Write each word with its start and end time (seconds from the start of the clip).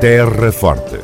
Terra 0.00 0.50
Forte. 0.50 0.98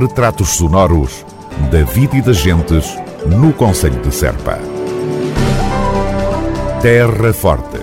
Retratos 0.00 0.56
sonoros 0.56 1.26
da 1.70 1.82
vida 1.84 2.16
e 2.16 2.22
das 2.22 2.38
gentes 2.38 2.96
no 3.26 3.52
Conselho 3.52 4.00
de 4.00 4.14
Serpa. 4.14 4.58
Terra 6.80 7.30
Forte. 7.34 7.80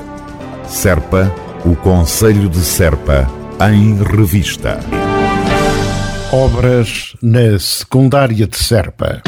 Serpa, 0.67 1.31
o 1.63 1.75
Conselho 1.75 2.49
de 2.49 2.57
Serpa, 2.57 3.29
em 3.69 4.01
revista. 4.01 4.79
Obras 6.31 7.15
na 7.21 7.59
secundária 7.59 8.47
de 8.47 8.57
Serpa. 8.57 9.21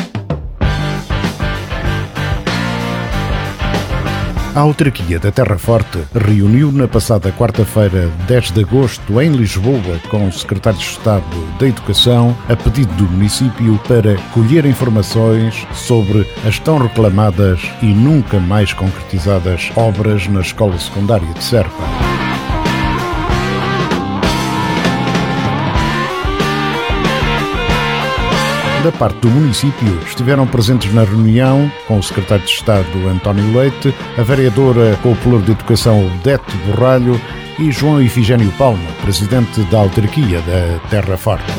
A 4.57 4.61
autarquia 4.61 5.19
da 5.19 5.31
Terra 5.31 5.55
Forte 5.59 5.99
reuniu 6.15 6.71
na 6.71 6.87
passada 6.87 7.31
quarta-feira, 7.31 8.09
10 8.27 8.53
de 8.53 8.61
agosto, 8.61 9.21
em 9.21 9.31
Lisboa, 9.31 9.99
com 10.09 10.27
o 10.27 10.31
secretário 10.31 10.79
de 10.79 10.85
Estado 10.85 11.23
da 11.59 11.67
Educação, 11.67 12.35
a 12.49 12.55
pedido 12.55 12.91
do 12.95 13.03
município 13.03 13.77
para 13.87 14.17
colher 14.33 14.65
informações 14.65 15.67
sobre 15.75 16.27
as 16.43 16.57
tão 16.57 16.79
reclamadas 16.79 17.71
e 17.83 17.93
nunca 17.93 18.39
mais 18.39 18.73
concretizadas 18.73 19.71
obras 19.75 20.27
na 20.27 20.41
escola 20.41 20.75
secundária 20.79 21.31
de 21.35 21.43
Serpa. 21.43 22.06
Da 28.83 28.91
parte 28.91 29.19
do 29.19 29.29
município 29.29 29.99
estiveram 30.05 30.45
presentes 30.45 30.93
na 30.93 31.03
reunião 31.03 31.71
com 31.87 31.97
o 31.97 32.03
secretário 32.03 32.45
de 32.45 32.51
Estado 32.51 33.07
António 33.07 33.57
Leite, 33.57 33.93
a 34.17 34.21
vereadora 34.21 34.97
com 35.01 35.13
o 35.13 35.15
Pluro 35.15 35.41
de 35.41 35.51
Educação 35.51 36.05
Odete 36.05 36.55
Borralho 36.65 37.19
e 37.59 37.71
João 37.71 38.01
Ifigênio 38.01 38.51
Palma, 38.57 38.87
presidente 39.01 39.61
da 39.71 39.79
autarquia 39.79 40.41
da 40.41 40.79
Terra 40.89 41.17
Forte. 41.17 41.51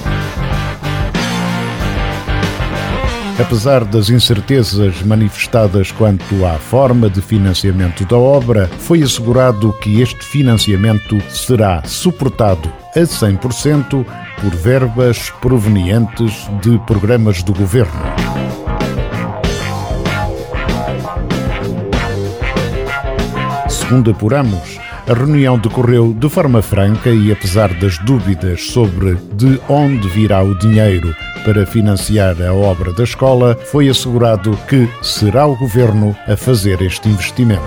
Apesar 3.41 3.85
das 3.85 4.11
incertezas 4.11 5.03
manifestadas 5.03 5.93
quanto 5.93 6.45
à 6.45 6.55
forma 6.55 7.09
de 7.09 7.21
financiamento 7.21 8.05
da 8.05 8.17
obra, 8.17 8.69
foi 8.79 9.03
assegurado 9.03 9.73
que 9.81 10.01
este 10.01 10.25
financiamento 10.25 11.21
será 11.31 11.83
suportado 11.85 12.73
a 12.95 13.01
100% 13.01 14.05
por 14.41 14.55
verbas 14.57 15.31
provenientes 15.41 16.49
de 16.63 16.79
programas 16.87 17.43
do 17.43 17.53
governo. 17.53 18.03
Segundo 23.69 24.11
apuramos, 24.11 24.79
a 25.09 25.15
reunião 25.15 25.59
decorreu 25.59 26.13
de 26.13 26.29
forma 26.29 26.61
franca 26.61 27.09
e, 27.09 27.33
apesar 27.33 27.73
das 27.75 27.97
dúvidas 27.99 28.71
sobre 28.71 29.15
de 29.33 29.59
onde 29.69 30.07
virá 30.09 30.43
o 30.43 30.55
dinheiro 30.59 31.15
para 31.45 31.65
financiar 31.65 32.43
a 32.43 32.53
obra 32.53 32.93
da 32.93 33.05
escola, 33.05 33.57
foi 33.73 33.89
assegurado 33.89 34.59
que 34.69 34.87
será 35.01 35.47
o 35.47 35.57
governo 35.57 36.15
a 36.27 36.37
fazer 36.37 36.83
este 36.83 37.09
investimento. 37.09 37.63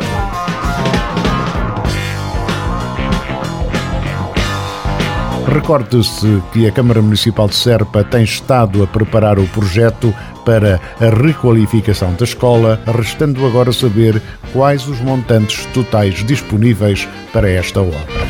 Recorde-se 5.52 6.42
que 6.54 6.66
a 6.66 6.72
Câmara 6.72 7.02
Municipal 7.02 7.50
de 7.50 7.56
Serpa 7.56 8.06
tem 8.06 8.24
estado 8.24 8.82
a 8.84 8.88
preparar 8.88 9.38
o 9.38 9.46
projeto 9.50 10.16
para 10.46 10.80
a 10.98 11.10
requalificação 11.10 12.14
da 12.14 12.24
escola, 12.24 12.82
restando 12.88 13.46
agora 13.46 13.74
saber 13.74 14.22
quais 14.54 14.88
os 14.88 15.02
montantes 15.02 15.66
totais 15.74 16.24
disponíveis 16.24 17.06
para 17.34 17.50
esta 17.50 17.82
obra. 17.82 18.21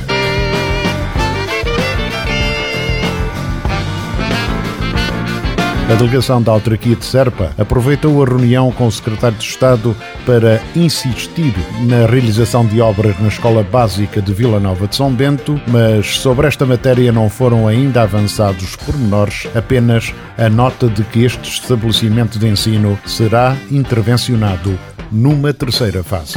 A 5.92 5.95
delegação 5.95 6.42
da 6.42 6.53
autarquia 6.53 6.95
de 6.95 7.03
Serpa 7.03 7.52
aproveitou 7.58 8.23
a 8.23 8.25
reunião 8.25 8.72
com 8.72 8.88
o 8.88 8.92
secretário 8.92 9.38
de 9.38 9.44
Estado 9.44 9.94
para 10.25 10.62
insistir 10.74 11.53
na 11.85 12.06
realização 12.06 12.66
de 12.66 12.79
obras 12.79 13.19
na 13.19 13.28
Escola 13.28 13.62
Básica 13.62 14.22
de 14.22 14.34
Vila 14.34 14.57
Nova 14.57 14.88
de 14.88 14.96
São 14.96 15.13
Bento, 15.13 15.59
mas 15.68 16.18
sobre 16.19 16.47
esta 16.47 16.66
matéria 16.66 17.12
não 17.12 17.30
foram 17.30 17.68
ainda 17.68 18.03
avançados 18.03 18.78
pormenores, 18.78 19.50
apenas 19.53 20.13
a 20.38 20.47
nota 20.47 20.88
de 20.88 21.03
que 21.03 21.25
este 21.25 21.59
estabelecimento 21.59 22.40
de 22.40 22.47
ensino 22.47 22.97
será 23.06 23.57
intervencionado 23.69 24.80
numa 25.12 25.53
terceira 25.53 26.01
fase. 26.01 26.35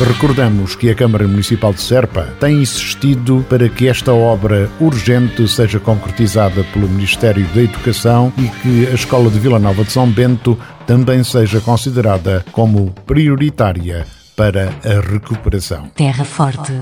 Recordamos 0.00 0.76
que 0.76 0.90
a 0.90 0.94
Câmara 0.94 1.26
Municipal 1.26 1.72
de 1.72 1.80
Serpa 1.80 2.32
tem 2.38 2.62
insistido 2.62 3.44
para 3.48 3.68
que 3.68 3.88
esta 3.88 4.14
obra 4.14 4.70
urgente 4.80 5.48
seja 5.48 5.80
concretizada 5.80 6.62
pelo 6.72 6.88
Ministério 6.88 7.44
da 7.48 7.62
Educação 7.62 8.32
e 8.38 8.48
que 8.60 8.86
a 8.86 8.94
Escola 8.94 9.28
de 9.28 9.40
Vila 9.40 9.58
Nova 9.58 9.82
de 9.82 9.90
São 9.90 10.08
Bento 10.08 10.56
também 10.86 11.24
seja 11.24 11.60
considerada 11.60 12.44
como 12.52 12.92
prioritária 13.06 14.06
para 14.36 14.72
a 14.84 15.00
recuperação. 15.00 15.90
Terra 15.96 16.24
Forte. 16.24 16.72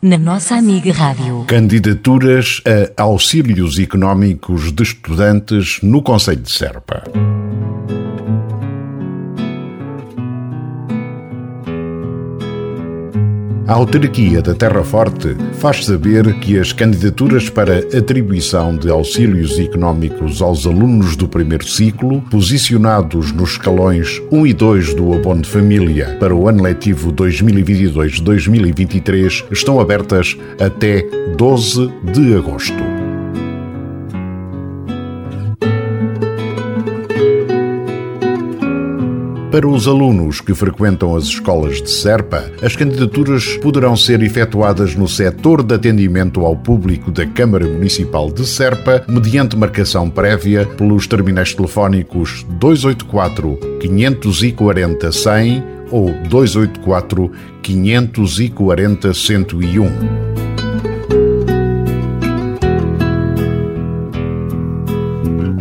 Na 0.00 0.16
nossa 0.16 0.56
amiga 0.56 0.92
Rádio. 0.92 1.44
Candidaturas 1.46 2.62
a 2.96 3.02
auxílios 3.02 3.78
económicos 3.78 4.72
de 4.72 4.82
estudantes 4.82 5.78
no 5.82 6.02
Conselho 6.02 6.40
de 6.40 6.50
Serpa. 6.50 7.04
A 13.72 13.74
autarquia 13.74 14.40
da 14.42 14.54
Terra 14.54 14.84
Forte 14.84 15.34
faz 15.54 15.86
saber 15.86 16.38
que 16.40 16.58
as 16.58 16.74
candidaturas 16.74 17.48
para 17.48 17.78
atribuição 17.78 18.76
de 18.76 18.90
auxílios 18.90 19.58
económicos 19.58 20.42
aos 20.42 20.66
alunos 20.66 21.16
do 21.16 21.26
primeiro 21.26 21.66
ciclo, 21.66 22.20
posicionados 22.30 23.32
nos 23.32 23.52
escalões 23.52 24.20
1 24.30 24.46
e 24.46 24.52
2 24.52 24.92
do 24.92 25.14
abono 25.14 25.40
de 25.40 25.48
família 25.48 26.18
para 26.20 26.36
o 26.36 26.46
ano 26.46 26.62
letivo 26.62 27.10
2022-2023, 27.14 29.46
estão 29.50 29.80
abertas 29.80 30.36
até 30.60 31.06
12 31.38 31.90
de 32.12 32.36
agosto. 32.36 33.01
Para 39.52 39.68
os 39.68 39.86
alunos 39.86 40.40
que 40.40 40.54
frequentam 40.54 41.14
as 41.14 41.24
escolas 41.24 41.82
de 41.82 41.90
Serpa, 41.90 42.50
as 42.62 42.74
candidaturas 42.74 43.58
poderão 43.58 43.94
ser 43.94 44.22
efetuadas 44.22 44.94
no 44.94 45.06
setor 45.06 45.62
de 45.62 45.74
atendimento 45.74 46.40
ao 46.40 46.56
público 46.56 47.10
da 47.10 47.26
Câmara 47.26 47.66
Municipal 47.66 48.32
de 48.32 48.46
Serpa, 48.46 49.04
mediante 49.06 49.54
marcação 49.54 50.08
prévia 50.08 50.64
pelos 50.64 51.06
terminais 51.06 51.52
telefónicos 51.52 52.46
284 52.48 53.58
540 53.78 55.12
100 55.12 55.64
ou 55.90 56.10
284 56.30 57.30
540 57.60 59.12
101. 59.12 60.41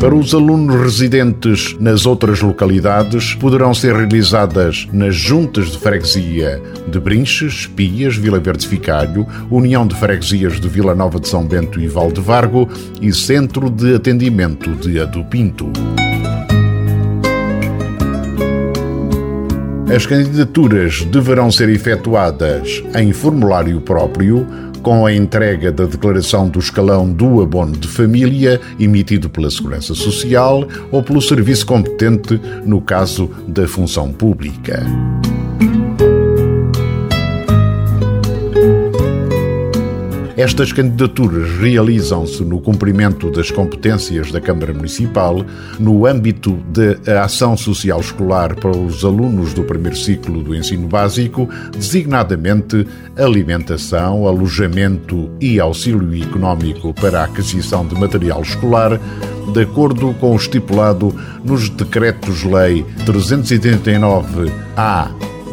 Para 0.01 0.15
os 0.15 0.33
alunos 0.33 0.81
residentes 0.81 1.75
nas 1.79 2.07
outras 2.07 2.41
localidades, 2.41 3.35
poderão 3.35 3.71
ser 3.71 3.95
realizadas 3.95 4.87
nas 4.91 5.13
juntas 5.13 5.67
de 5.67 5.77
freguesia 5.77 6.59
de 6.87 6.99
Brinches, 6.99 7.67
Pias, 7.67 8.15
Vila 8.15 8.39
Verde 8.39 8.67
Ficalho, 8.67 9.27
União 9.51 9.85
de 9.85 9.93
Freguesias 9.93 10.59
de 10.59 10.67
Vila 10.67 10.95
Nova 10.95 11.19
de 11.19 11.27
São 11.27 11.45
Bento 11.45 11.79
e 11.79 11.87
Valdevargo 11.87 12.67
e 12.99 13.13
Centro 13.13 13.69
de 13.69 13.93
Atendimento 13.93 14.71
de 14.71 14.99
Adupinto. 14.99 15.71
As 19.95 20.07
candidaturas 20.07 21.05
deverão 21.05 21.51
ser 21.51 21.69
efetuadas 21.69 22.81
em 22.95 23.13
formulário 23.13 23.79
próprio 23.81 24.47
com 24.81 25.05
a 25.05 25.13
entrega 25.13 25.71
da 25.71 25.85
declaração 25.85 26.49
do 26.49 26.59
escalão 26.59 27.11
do 27.11 27.41
abono 27.41 27.73
de 27.73 27.87
família 27.87 28.59
emitido 28.79 29.29
pela 29.29 29.49
Segurança 29.49 29.93
Social 29.93 30.67
ou 30.91 31.03
pelo 31.03 31.21
serviço 31.21 31.65
competente 31.65 32.39
no 32.65 32.81
caso 32.81 33.29
da 33.47 33.67
função 33.67 34.11
pública. 34.11 34.83
Estas 40.37 40.71
candidaturas 40.71 41.49
realizam-se 41.59 42.43
no 42.43 42.61
cumprimento 42.61 43.29
das 43.29 43.51
competências 43.51 44.31
da 44.31 44.39
Câmara 44.39 44.73
Municipal 44.73 45.45
no 45.77 46.05
âmbito 46.05 46.57
da 46.73 47.23
ação 47.23 47.57
social 47.57 47.99
escolar 47.99 48.55
para 48.55 48.71
os 48.71 49.03
alunos 49.03 49.53
do 49.53 49.63
primeiro 49.63 49.97
ciclo 49.97 50.41
do 50.41 50.55
ensino 50.55 50.87
básico, 50.87 51.49
designadamente 51.71 52.87
alimentação, 53.17 54.25
alojamento 54.25 55.29
e 55.39 55.59
auxílio 55.59 56.23
económico 56.23 56.93
para 56.93 57.21
a 57.21 57.25
aquisição 57.25 57.85
de 57.85 57.95
material 57.95 58.41
escolar, 58.41 58.99
de 59.53 59.61
acordo 59.61 60.13
com 60.13 60.31
o 60.31 60.37
estipulado 60.37 61.13
nos 61.43 61.67
Decretos-Lei 61.69 62.85
389-A 63.05 65.11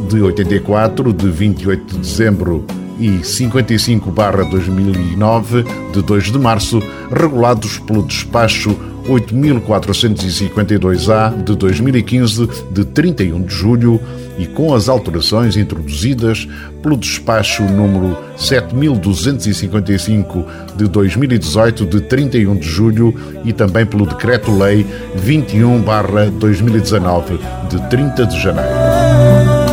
de 0.09 0.23
84, 0.23 1.13
de 1.13 1.29
28 1.29 1.95
de 1.95 1.99
dezembro 1.99 2.65
e 2.99 3.21
55-2009, 3.21 5.65
de 5.93 6.03
2 6.03 6.33
de 6.33 6.39
março, 6.39 6.83
regulados 7.11 7.79
pelo 7.79 8.03
despacho 8.03 8.77
8452-A 9.09 11.31
de 11.43 11.57
2015, 11.57 12.47
de 12.71 12.85
31 12.85 13.43
de 13.43 13.55
julho, 13.55 13.99
e 14.39 14.47
com 14.47 14.73
as 14.75 14.89
alterações 14.89 15.57
introduzidas 15.57 16.47
pelo 16.83 16.97
despacho 16.97 17.65
número 17.65 18.17
7255 18.37 20.47
de 20.77 20.87
2018, 20.87 21.85
de 21.87 22.01
31 22.03 22.55
de 22.57 22.69
julho, 22.69 23.13
e 23.45 23.53
também 23.53 23.85
pelo 23.85 24.07
decreto-lei 24.07 24.87
21/2019 25.17 27.41
de 27.69 27.81
30 27.89 28.27
de 28.27 28.41
janeiro. 28.41 29.68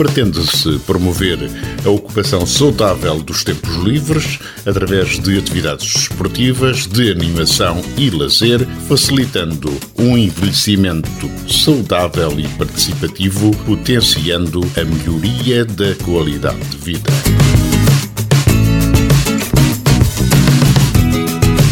Pretende-se 0.00 0.78
promover 0.86 1.38
a 1.84 1.90
ocupação 1.90 2.46
saudável 2.46 3.22
dos 3.22 3.44
tempos 3.44 3.76
livres 3.84 4.38
através 4.64 5.18
de 5.18 5.38
atividades 5.38 5.94
esportivas, 5.94 6.86
de 6.86 7.10
animação 7.10 7.82
e 7.98 8.08
lazer, 8.08 8.66
facilitando 8.88 9.70
um 9.98 10.16
envelhecimento 10.16 11.30
saudável 11.46 12.32
e 12.40 12.48
participativo, 12.56 13.50
potenciando 13.66 14.62
a 14.74 14.84
melhoria 14.84 15.66
da 15.66 15.94
qualidade 16.02 16.64
de 16.70 16.78
vida. 16.78 17.10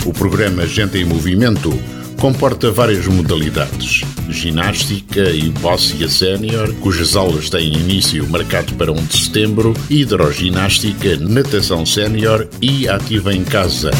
O 0.04 0.12
programa 0.12 0.66
Gente 0.66 0.98
em 0.98 1.06
Movimento 1.06 1.72
comporta 2.18 2.70
várias 2.70 3.06
modalidades. 3.06 4.02
Ginástica 4.38 5.30
e 5.30 5.50
Bóssia 5.50 6.08
Sénior, 6.08 6.72
cujas 6.74 7.16
aulas 7.16 7.50
têm 7.50 7.76
início 7.76 8.24
marcado 8.28 8.72
para 8.74 8.92
1 8.92 9.06
de 9.06 9.24
setembro, 9.24 9.74
hidroginástica, 9.90 11.16
natação 11.16 11.84
sénior 11.84 12.48
e 12.62 12.88
ativa 12.88 13.34
em 13.34 13.42
casa. 13.42 13.90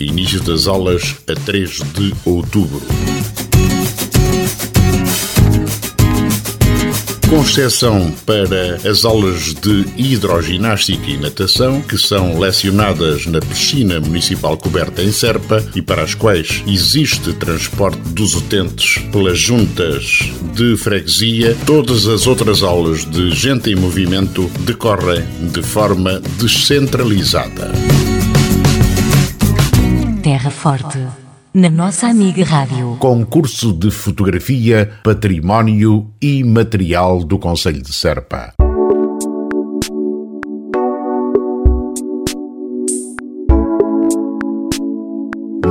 Início 0.00 0.40
das 0.40 0.66
aulas 0.66 1.16
a 1.28 1.34
3 1.34 1.70
de 1.70 2.14
outubro. 2.24 2.80
Exceção 7.44 8.10
para 8.24 8.76
as 8.88 9.04
aulas 9.04 9.54
de 9.54 9.84
hidroginástica 9.96 11.10
e 11.10 11.16
natação, 11.18 11.82
que 11.82 11.96
são 11.98 12.38
lecionadas 12.38 13.26
na 13.26 13.38
piscina 13.38 14.00
municipal 14.00 14.56
coberta 14.56 15.02
em 15.02 15.12
Serpa 15.12 15.62
e 15.74 15.82
para 15.82 16.02
as 16.02 16.14
quais 16.14 16.64
existe 16.66 17.34
transporte 17.34 18.00
dos 18.08 18.34
utentes 18.34 18.98
pelas 19.12 19.38
juntas 19.38 20.20
de 20.54 20.76
freguesia, 20.78 21.56
todas 21.66 22.06
as 22.06 22.26
outras 22.26 22.62
aulas 22.62 23.04
de 23.04 23.30
gente 23.30 23.70
em 23.70 23.76
movimento 23.76 24.50
decorrem 24.60 25.22
de 25.52 25.62
forma 25.62 26.20
descentralizada. 26.38 27.70
Terra 30.22 30.50
Forte 30.50 30.98
na 31.54 31.70
nossa 31.70 32.08
amiga 32.08 32.44
Rádio. 32.44 32.96
Concurso 32.98 33.72
de 33.72 33.88
Fotografia, 33.88 34.90
Património 35.04 36.10
e 36.20 36.42
Material 36.42 37.22
do 37.22 37.38
Conselho 37.38 37.80
de 37.80 37.92
Serpa. 37.92 38.52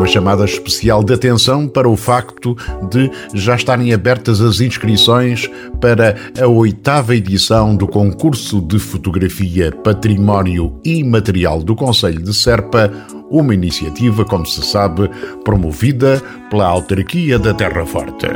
uma 0.03 0.07
chamada 0.07 0.43
especial 0.43 1.01
de 1.01 1.13
atenção 1.13 1.65
para 1.65 1.87
o 1.87 1.95
facto 1.95 2.57
de 2.89 3.09
já 3.33 3.55
estarem 3.55 3.93
abertas 3.93 4.41
as 4.41 4.59
inscrições 4.59 5.49
para 5.79 6.17
a 6.37 6.45
oitava 6.45 7.15
edição 7.15 7.73
do 7.73 7.87
concurso 7.87 8.59
de 8.59 8.79
fotografia, 8.79 9.71
património 9.71 10.77
e 10.83 11.01
material 11.05 11.63
do 11.63 11.73
Conselho 11.73 12.21
de 12.21 12.33
Serpa, 12.33 12.91
uma 13.33 13.51
iniciativa, 13.51 14.23
como 14.23 14.45
se 14.45 14.61
sabe, 14.61 15.09
promovida 15.43 16.21
pela 16.51 16.67
autarquia 16.67 17.39
da 17.39 17.51
Terra 17.51 17.83
Forte. 17.83 18.27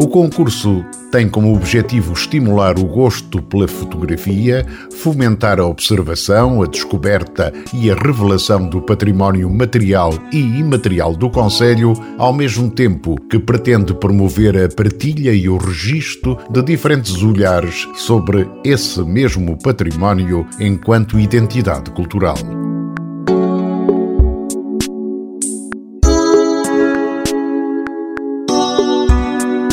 O 0.00 0.08
concurso 0.08 0.84
tem 1.10 1.28
como 1.28 1.54
objetivo 1.54 2.12
estimular 2.12 2.78
o 2.78 2.84
gosto 2.84 3.42
pela 3.42 3.66
fotografia, 3.66 4.66
fomentar 4.92 5.58
a 5.58 5.66
observação, 5.66 6.62
a 6.62 6.66
descoberta 6.66 7.52
e 7.74 7.90
a 7.90 7.94
revelação 7.94 8.68
do 8.68 8.80
património 8.80 9.50
material 9.50 10.12
e 10.32 10.38
imaterial 10.38 11.14
do 11.14 11.28
Conselho, 11.28 11.92
ao 12.16 12.32
mesmo 12.32 12.70
tempo 12.70 13.16
que 13.28 13.38
pretende 13.38 13.92
promover 13.94 14.56
a 14.56 14.68
partilha 14.68 15.32
e 15.32 15.48
o 15.48 15.56
registro 15.56 16.38
de 16.50 16.62
diferentes 16.62 17.22
olhares 17.22 17.88
sobre 17.96 18.48
esse 18.64 19.00
mesmo 19.02 19.58
património 19.62 20.46
enquanto 20.60 21.18
identidade 21.18 21.90
cultural. 21.90 22.59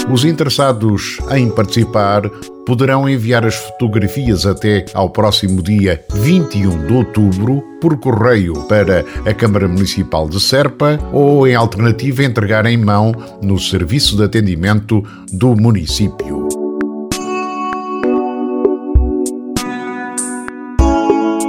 Os 0.10 0.24
interessados 0.24 1.20
em 1.32 1.50
participar 1.50 2.30
poderão 2.66 3.10
enviar 3.10 3.46
as 3.46 3.56
fotografias 3.56 4.46
até 4.46 4.86
ao 4.94 5.10
próximo 5.10 5.62
dia 5.62 6.04
21 6.14 6.88
de 6.88 6.94
outubro 6.94 7.62
por 7.82 7.98
correio 7.98 8.54
para 8.68 9.06
a 9.26 9.34
Câmara 9.34 9.68
Municipal 9.68 10.30
de 10.30 10.40
Serpa 10.40 10.98
ou, 11.12 11.46
em 11.46 11.56
alternativa, 11.56 12.24
entregar 12.24 12.66
em 12.66 12.78
mão 12.78 13.14
no 13.42 13.60
serviço 13.60 14.16
de 14.16 14.24
atendimento 14.24 15.04
do 15.32 15.56
município. 15.56 16.57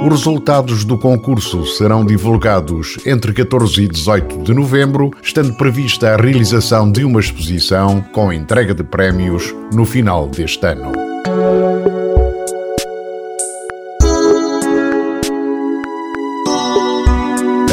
Os 0.09 0.21
resultados 0.21 0.83
do 0.83 0.97
concurso 0.97 1.65
serão 1.67 2.03
divulgados 2.03 2.97
entre 3.05 3.31
14 3.31 3.83
e 3.83 3.87
18 3.87 4.39
de 4.39 4.55
novembro, 4.55 5.11
estando 5.21 5.53
prevista 5.53 6.09
a 6.09 6.17
realização 6.17 6.91
de 6.91 7.05
uma 7.05 7.19
exposição 7.19 8.01
com 8.11 8.33
entrega 8.33 8.73
de 8.73 8.83
prémios 8.83 9.53
no 9.71 9.85
final 9.85 10.27
deste 10.27 10.65
ano. 10.65 10.91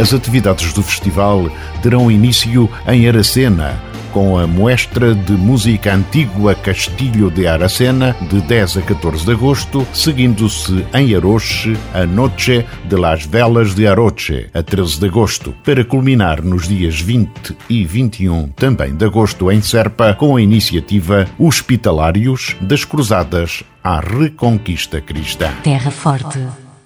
As 0.00 0.12
atividades 0.12 0.72
do 0.72 0.82
festival 0.82 1.50
terão 1.82 2.10
início 2.10 2.68
em 2.88 3.06
Aracena, 3.06 3.78
com 4.12 4.38
a 4.38 4.46
Muestra 4.46 5.14
de 5.14 5.32
Música 5.32 5.94
Antigua 5.94 6.54
Castilho 6.54 7.30
de 7.30 7.46
Aracena, 7.46 8.16
de 8.30 8.40
10 8.40 8.78
a 8.78 8.82
14 8.82 9.24
de 9.24 9.32
agosto, 9.32 9.86
seguindo-se 9.92 10.84
em 10.94 11.14
Aroche 11.14 11.76
a 11.94 12.04
Noche 12.04 12.66
de 12.88 12.96
las 12.96 13.24
Velas 13.24 13.74
de 13.74 13.86
Aroche, 13.86 14.48
a 14.52 14.62
13 14.62 14.98
de 14.98 15.06
agosto, 15.06 15.54
para 15.64 15.84
culminar 15.84 16.42
nos 16.42 16.66
dias 16.66 17.00
20 17.00 17.56
e 17.68 17.84
21 17.84 18.48
também 18.48 18.94
de 18.94 19.04
agosto 19.04 19.50
em 19.50 19.60
Serpa, 19.60 20.14
com 20.14 20.36
a 20.36 20.42
iniciativa 20.42 21.26
Hospitalários 21.38 22.56
das 22.60 22.84
Cruzadas 22.84 23.62
à 23.82 24.00
Reconquista 24.00 25.00
Cristã. 25.00 25.50
Terra 25.64 25.90
Forte 25.90 26.38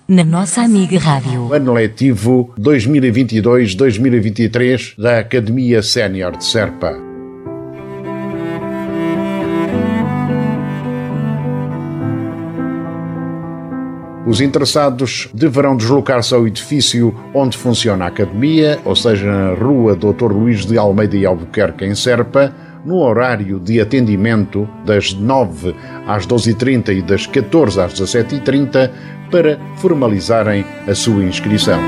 na 0.09 0.25
nossa 0.25 0.63
amiga 0.63 0.99
Rádio. 0.99 1.53
Ano 1.53 1.75
letivo 1.75 2.55
2022-2023 2.59 4.95
da 4.97 5.19
Academia 5.19 5.83
Sénior 5.83 6.35
de 6.37 6.45
Serpa. 6.45 6.97
Os 14.27 14.41
interessados 14.41 15.29
deverão 15.35 15.77
deslocar-se 15.77 16.35
ao 16.35 16.49
edifício 16.49 17.15
onde 17.35 17.59
funciona 17.59 18.07
a 18.07 18.09
academia, 18.09 18.81
ou 18.85 18.97
seja, 18.97 19.31
na 19.31 19.53
Rua 19.55 19.95
Dr. 19.95 20.33
Luís 20.33 20.65
de 20.65 20.79
Almeida 20.79 21.17
e 21.17 21.27
Albuquerque, 21.27 21.85
em 21.85 21.95
Serpa, 21.95 22.55
no 22.87 23.01
horário 23.01 23.59
de 23.59 23.81
atendimento 23.81 24.67
das 24.85 25.13
9 25.13 25.75
às 26.07 26.25
12h30 26.27 26.97
e 26.97 27.03
das 27.03 27.27
14 27.27 27.81
às 27.81 27.95
17h30 27.95 28.91
para 29.31 29.59
formalizarem 29.79 30.65
a 30.87 30.95
sua 30.95 31.25
inscrição. 31.25 31.81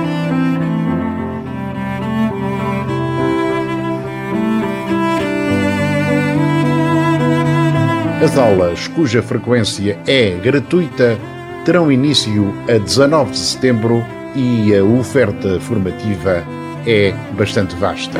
As 8.20 8.36
aulas, 8.36 8.88
cuja 8.88 9.22
frequência 9.22 9.96
é 10.04 10.32
gratuita, 10.32 11.16
terão 11.64 11.92
início 11.92 12.52
a 12.68 12.76
19 12.76 13.30
de 13.30 13.38
setembro 13.38 14.04
e 14.34 14.74
a 14.74 14.82
oferta 14.82 15.60
formativa 15.60 16.44
é 16.84 17.14
bastante 17.36 17.76
vasta. 17.76 18.18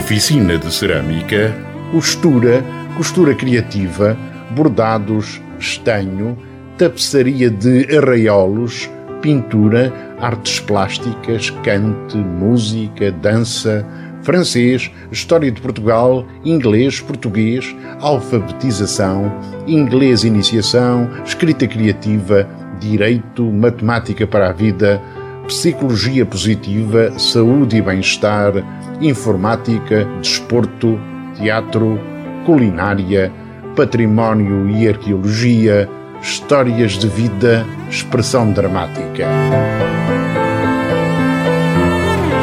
Oficina 0.00 0.56
de 0.56 0.72
cerâmica, 0.72 1.54
costura, 1.92 2.64
costura 2.96 3.34
criativa, 3.34 4.16
bordados, 4.50 5.40
estanho, 5.58 6.38
tapeçaria 6.78 7.50
de 7.50 7.86
arraiolos, 7.94 8.90
pintura, 9.20 9.92
artes 10.18 10.58
plásticas, 10.58 11.50
cante, 11.62 12.16
música, 12.16 13.12
dança, 13.12 13.86
francês, 14.22 14.90
história 15.12 15.52
de 15.52 15.60
Portugal, 15.60 16.26
inglês, 16.46 16.98
português, 16.98 17.76
alfabetização, 18.00 19.30
inglês 19.66 20.24
iniciação, 20.24 21.10
escrita 21.26 21.68
criativa, 21.68 22.48
direito, 22.80 23.44
matemática 23.44 24.26
para 24.26 24.48
a 24.48 24.52
vida, 24.52 25.00
psicologia 25.46 26.24
positiva, 26.24 27.18
saúde 27.18 27.76
e 27.76 27.82
bem-estar, 27.82 28.52
informática, 29.00 30.04
desporto, 30.20 30.98
teatro, 31.36 31.98
culinária, 32.44 33.32
património 33.74 34.68
e 34.70 34.88
arqueologia, 34.88 35.88
histórias 36.22 36.92
de 36.92 37.08
vida, 37.08 37.66
expressão 37.90 38.52
dramática. 38.52 39.26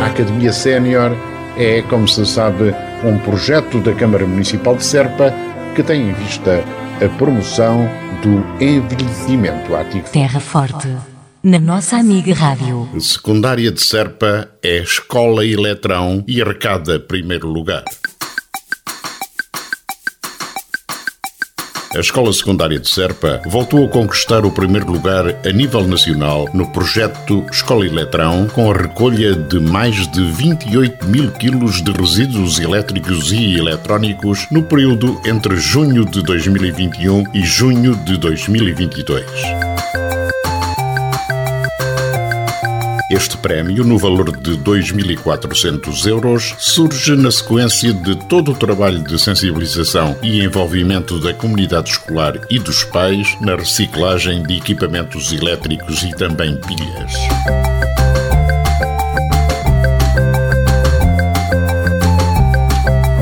A 0.01 0.05
Academia 0.07 0.51
Sénior 0.51 1.11
é, 1.57 1.81
como 1.89 2.07
se 2.07 2.25
sabe, 2.25 2.73
um 3.03 3.17
projeto 3.17 3.79
da 3.79 3.93
Câmara 3.93 4.25
Municipal 4.25 4.75
de 4.75 4.85
Serpa 4.85 5.33
que 5.75 5.81
tem 5.83 6.09
em 6.09 6.13
vista 6.13 6.63
a 7.03 7.09
promoção 7.17 7.89
do 8.21 8.63
envelhecimento 8.63 9.75
ativo. 9.75 10.09
Terra 10.11 10.39
Forte, 10.39 10.87
na 11.47 11.59
nossa 11.59 11.95
amiga 11.95 12.33
Rádio. 12.33 12.89
Secundária 12.99 13.71
de 13.71 13.81
Serpa 13.81 14.49
é 14.61 14.79
escola 14.79 15.45
eletrão 15.45 16.21
e 16.27 16.41
arrecada 16.41 16.99
primeiro 16.99 17.47
lugar. 17.47 17.85
a 21.95 21.99
Escola 21.99 22.31
Secundária 22.31 22.77
de 22.77 22.87
Serpa 22.87 23.41
voltou 23.47 23.85
a 23.85 23.89
conquistar 23.89 24.45
o 24.45 24.51
primeiro 24.51 24.91
lugar 24.91 25.25
a 25.43 25.51
nível 25.51 25.87
nacional 25.87 26.45
no 26.53 26.69
projeto 26.71 27.43
Escola 27.49 27.87
Eletrão, 27.87 28.47
com 28.49 28.69
a 28.69 28.75
recolha 28.75 29.33
de 29.33 29.59
mais 29.59 30.05
de 30.11 30.23
28 30.31 31.07
mil 31.07 31.31
quilos 31.31 31.81
de 31.81 31.91
resíduos 31.91 32.59
elétricos 32.59 33.31
e 33.31 33.57
eletrónicos 33.57 34.45
no 34.51 34.61
período 34.61 35.19
entre 35.25 35.55
junho 35.55 36.05
de 36.05 36.21
2021 36.21 37.23
e 37.33 37.41
junho 37.43 37.95
de 37.95 38.17
2022. 38.17 39.25
Este 43.09 43.37
prémio, 43.37 43.85
no 43.85 43.97
valor 43.97 44.35
de 44.37 44.57
2.400 44.57 46.05
euros, 46.07 46.53
surge 46.57 47.15
na 47.15 47.31
sequência 47.31 47.93
de 47.93 48.17
todo 48.27 48.51
o 48.51 48.55
trabalho 48.55 49.01
de 49.01 49.17
sensibilização 49.17 50.17
e 50.21 50.43
envolvimento 50.43 51.17
da 51.17 51.33
comunidade 51.33 51.91
escolar 51.91 52.33
e 52.49 52.59
dos 52.59 52.83
pais 52.83 53.33
na 53.39 53.55
reciclagem 53.55 54.43
de 54.43 54.57
equipamentos 54.57 55.31
elétricos 55.31 56.03
e 56.03 56.13
também 56.17 56.59
pilhas. 56.59 57.13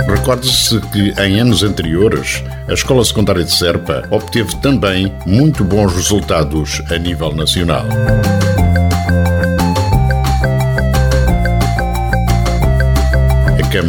Recorde-se 0.07 0.81
que 0.91 1.13
em 1.21 1.39
anos 1.39 1.61
anteriores 1.61 2.43
a 2.67 2.73
Escola 2.73 3.05
Secundária 3.05 3.43
de 3.43 3.53
Serpa 3.53 4.07
obteve 4.09 4.55
também 4.55 5.13
muito 5.27 5.63
bons 5.63 5.93
resultados 5.93 6.81
a 6.89 6.97
nível 6.97 7.35
nacional. 7.35 7.85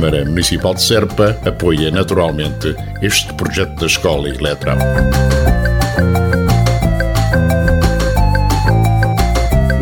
Câmara 0.06 0.24
Municipal 0.24 0.72
de 0.72 0.82
Serpa 0.82 1.36
apoia 1.44 1.90
naturalmente 1.90 2.76
este 3.02 3.34
projeto 3.34 3.74
da 3.80 3.86
Escola 3.86 4.28
Eletrão. 4.28 4.78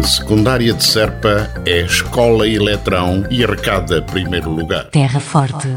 Secundária 0.03 0.73
de 0.73 0.83
Serpa 0.83 1.51
é 1.67 1.83
Escola 1.83 2.49
Eletrão 2.49 3.27
e 3.31 3.45
arrecada 3.45 4.01
primeiro 4.01 4.49
lugar. 4.49 4.85
Terra 4.85 5.21
Forte, 5.21 5.69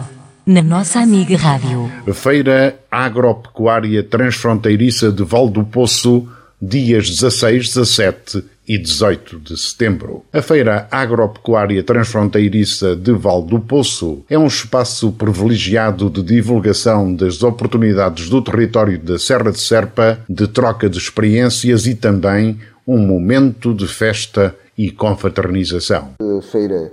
na 0.45 0.61
nossa 0.61 1.01
amiga 1.01 1.35
Rádio. 1.35 1.91
Feira 2.13 2.79
Agropecuária 2.89 4.01
Transfronteiriça 4.01 5.11
de 5.11 5.25
Val 5.25 5.49
do 5.49 5.65
Poço, 5.65 6.25
dias 6.61 7.09
16, 7.09 7.73
17 7.73 8.45
e 8.67 8.77
18 8.77 9.39
de 9.39 9.57
setembro. 9.57 10.23
A 10.33 10.41
Feira 10.41 10.87
Agropecuária 10.91 11.81
Transfronteiriça 11.81 12.95
de 12.95 13.13
Val 13.13 13.41
do 13.41 13.59
Poço 13.59 14.25
é 14.29 14.37
um 14.37 14.47
espaço 14.47 15.11
privilegiado 15.11 16.09
de 16.09 16.21
divulgação 16.21 17.13
das 17.13 17.41
oportunidades 17.41 18.29
do 18.29 18.41
território 18.41 18.99
da 18.99 19.17
Serra 19.17 19.51
de 19.51 19.59
Serpa, 19.59 20.19
de 20.27 20.47
troca 20.47 20.89
de 20.89 20.97
experiências 20.97 21.87
e 21.87 21.95
também 21.95 22.59
um 22.85 22.97
momento 22.97 23.73
de 23.73 23.87
festa 23.87 24.55
e 24.77 24.91
confraternização. 24.91 26.11
A 26.21 26.41
feira 26.41 26.91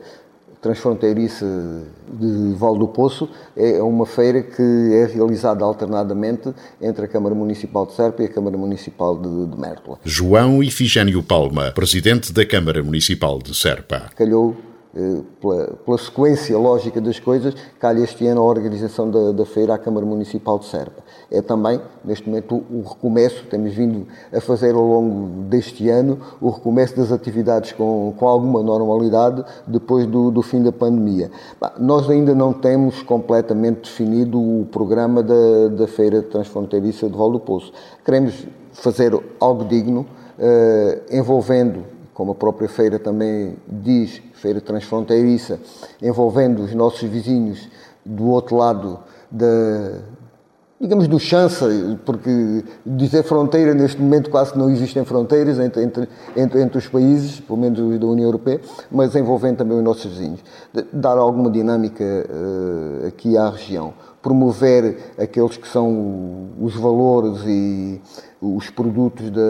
transfronteiriça 0.64 1.44
de 2.10 2.54
Val 2.54 2.78
do 2.78 2.88
Poço 2.88 3.28
é 3.54 3.82
uma 3.82 4.06
feira 4.06 4.42
que 4.42 4.62
é 4.94 5.04
realizada 5.14 5.62
alternadamente 5.62 6.54
entre 6.80 7.04
a 7.04 7.08
Câmara 7.08 7.34
Municipal 7.34 7.84
de 7.84 7.92
Serpa 7.92 8.22
e 8.22 8.26
a 8.26 8.28
Câmara 8.30 8.56
Municipal 8.56 9.14
de, 9.14 9.46
de 9.46 9.60
Mértola. 9.60 9.98
João 10.02 10.62
Ifigênio 10.62 11.22
Palma, 11.22 11.70
presidente 11.72 12.32
da 12.32 12.46
Câmara 12.46 12.82
Municipal 12.82 13.38
de 13.40 13.54
Serpa. 13.54 14.08
Calhou 14.16 14.56
pela, 15.40 15.66
pela, 15.84 15.98
sequência 15.98 16.56
lógica 16.56 17.00
das 17.00 17.18
coisas, 17.18 17.54
calha 17.80 18.00
este 18.00 18.26
ano 18.26 18.40
a 18.40 18.44
organização 18.44 19.10
da, 19.10 19.32
da, 19.32 19.44
feira 19.44 19.74
à 19.74 19.78
Câmara 19.78 20.06
Municipal 20.06 20.58
de 20.58 20.66
Serpa. 20.66 21.02
É 21.30 21.42
também, 21.42 21.80
neste 22.04 22.28
momento, 22.28 22.54
o, 22.70 22.78
o 22.78 22.82
recomeço, 22.82 23.44
temos 23.46 23.74
vindo 23.74 24.06
a 24.32 24.40
fazer 24.40 24.74
ao 24.74 24.86
longo 24.86 25.42
deste 25.48 25.88
ano, 25.88 26.18
o 26.40 26.48
recomeço 26.50 26.96
das 26.96 27.10
atividades 27.10 27.72
com, 27.72 28.14
com 28.16 28.28
alguma 28.28 28.62
normalidade 28.62 29.44
depois 29.66 30.06
do, 30.06 30.30
do 30.30 30.42
fim 30.42 30.62
da 30.62 30.70
pandemia. 30.70 31.30
Bah, 31.60 31.74
nós 31.78 32.08
ainda 32.08 32.34
não 32.34 32.52
temos 32.52 33.02
completamente 33.02 33.82
definido 33.90 34.40
o 34.40 34.66
programa 34.70 35.22
da, 35.22 35.68
da 35.68 35.88
Feira 35.88 36.22
Transfronteiriça 36.22 37.08
de 37.08 37.16
Val 37.16 37.32
do 37.32 37.40
Poço. 37.40 37.72
Queremos 38.04 38.46
fazer 38.72 39.18
algo 39.40 39.64
digno, 39.64 40.06
eh, 40.38 41.02
envolvendo 41.10 41.93
como 42.14 42.32
a 42.32 42.34
própria 42.34 42.68
feira 42.68 42.98
também 42.98 43.56
diz, 43.68 44.22
feira 44.34 44.60
transfronteiriça, 44.60 45.60
envolvendo 46.00 46.62
os 46.62 46.72
nossos 46.72 47.02
vizinhos 47.02 47.68
do 48.06 48.28
outro 48.28 48.56
lado 48.56 49.00
da, 49.30 50.00
digamos, 50.80 51.06
do 51.06 51.18
chança, 51.18 51.66
porque 52.04 52.64
dizer 52.84 53.22
fronteira 53.22 53.74
neste 53.74 54.00
momento 54.00 54.28
quase 54.28 54.56
não 54.58 54.68
existem 54.70 55.04
fronteiras 55.04 55.58
entre, 55.58 55.82
entre, 55.82 56.08
entre, 56.36 56.60
entre, 56.60 56.78
os 56.78 56.88
países, 56.88 57.40
pelo 57.40 57.58
menos 57.58 57.78
os 57.78 57.98
da 57.98 58.06
União 58.06 58.26
Europeia, 58.26 58.60
mas 58.90 59.14
envolvendo 59.14 59.58
também 59.58 59.78
os 59.78 59.84
nossos 59.84 60.04
vizinhos. 60.04 60.40
Dar 60.92 61.16
alguma 61.16 61.50
dinâmica 61.50 62.04
uh, 62.04 63.06
aqui 63.06 63.36
à 63.36 63.48
região, 63.48 63.94
promover 64.20 65.14
aqueles 65.18 65.56
que 65.56 65.68
são 65.68 66.50
os 66.60 66.74
valores 66.74 67.42
e 67.46 68.00
os 68.40 68.68
produtos 68.68 69.30
da, 69.30 69.42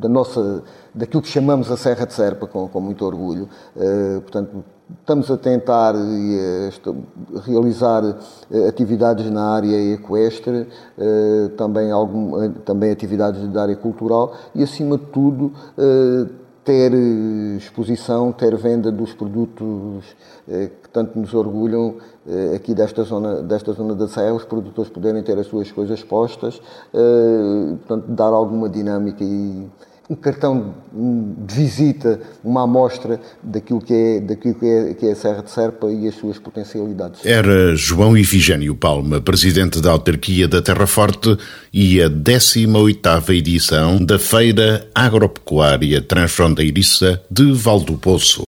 da 0.00 0.08
nossa, 0.08 0.62
daquilo 0.94 1.22
que 1.22 1.28
chamamos 1.28 1.70
a 1.70 1.76
Serra 1.76 2.04
de 2.04 2.12
Serpa, 2.12 2.46
com, 2.46 2.68
com 2.68 2.80
muito 2.80 3.04
orgulho. 3.04 3.48
Uh, 3.76 4.20
portanto, 4.22 4.64
estamos 5.00 5.30
a 5.30 5.36
tentar 5.36 5.94
uh, 5.94 6.96
realizar 7.44 8.04
uh, 8.04 8.68
atividades 8.68 9.30
na 9.30 9.54
área 9.54 9.94
equestre, 9.94 10.68
também, 11.56 11.90
algum, 11.90 12.50
também 12.64 12.90
atividades 12.90 13.46
da 13.48 13.62
área 13.62 13.76
cultural 13.76 14.34
e, 14.54 14.62
acima 14.62 14.96
de 14.96 15.04
tudo, 15.06 15.52
ter 16.64 16.92
exposição, 17.56 18.32
ter 18.32 18.56
venda 18.56 18.90
dos 18.90 19.12
produtos 19.12 20.04
que 20.46 20.88
tanto 20.92 21.18
nos 21.18 21.34
orgulham 21.34 21.96
aqui 22.54 22.74
desta 22.74 23.02
zona, 23.04 23.42
desta 23.42 23.72
zona 23.72 23.94
da 23.94 24.08
Serra, 24.08 24.34
os 24.34 24.44
produtores 24.44 24.90
poderem 24.90 25.22
ter 25.22 25.38
as 25.38 25.46
suas 25.46 25.70
coisas 25.70 26.02
postas, 26.02 26.60
portanto, 27.78 28.08
dar 28.08 28.32
alguma 28.32 28.68
dinâmica 28.68 29.22
e 29.22 29.68
um 30.08 30.14
cartão 30.14 30.74
de 30.92 31.54
visita, 31.54 32.20
uma 32.44 32.62
amostra 32.62 33.20
daquilo 33.42 33.80
que 33.80 33.92
é, 33.92 34.20
daquilo 34.20 34.54
que 34.54 34.66
é, 34.66 34.94
que 34.94 35.06
é 35.06 35.12
a 35.12 35.16
Serra 35.16 35.42
de 35.42 35.50
Serpa 35.50 35.90
e 35.90 36.06
as 36.06 36.14
suas 36.14 36.38
potencialidades. 36.38 37.24
Era 37.24 37.74
João 37.74 38.16
Ifigênio 38.16 38.74
Palma, 38.74 39.20
presidente 39.20 39.80
da 39.80 39.90
autarquia 39.90 40.46
da 40.46 40.62
Terra 40.62 40.86
Forte 40.86 41.36
e 41.72 42.00
a 42.00 42.08
18ª 42.08 43.34
edição 43.34 44.02
da 44.04 44.18
Feira 44.18 44.88
Agropecuária 44.94 46.00
Transfronteiriça 46.00 47.20
de 47.30 47.52
Valdo 47.52 47.98
Poço. 47.98 48.45